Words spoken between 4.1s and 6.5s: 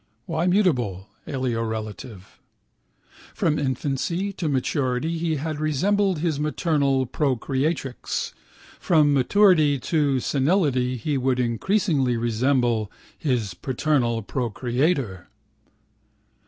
to maturity he had resembled his